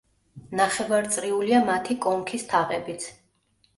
[0.59, 3.07] ნახევარწრიულია მათი კონქის თაღებიც.